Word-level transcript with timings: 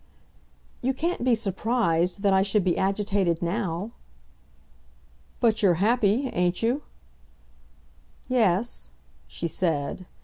"You 0.81 0.95
can't 0.95 1.23
be 1.23 1.35
surprised 1.35 2.23
that 2.23 2.33
I 2.33 2.41
should 2.41 2.63
be 2.63 2.75
agitated 2.75 3.39
now." 3.43 3.91
"But 5.39 5.61
you're 5.61 5.75
happy; 5.75 6.27
ain't 6.33 6.63
you?" 6.63 6.81
"Yes," 8.27 8.89
she 9.27 9.47
said. 9.47 10.07